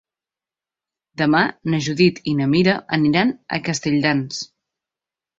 [1.21, 1.41] Demà
[1.73, 4.41] na Judit i na Mira aniran a Castelldans.